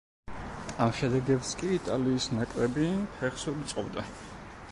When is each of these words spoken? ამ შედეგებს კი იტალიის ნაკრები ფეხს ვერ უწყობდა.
ამ 0.85 0.93
შედეგებს 0.99 1.51
კი 1.59 1.69
იტალიის 1.75 2.27
ნაკრები 2.37 2.89
ფეხს 3.19 3.47
ვერ 3.51 3.61
უწყობდა. 3.65 4.09